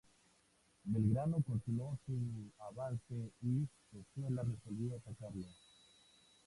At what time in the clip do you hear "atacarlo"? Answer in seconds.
4.95-5.45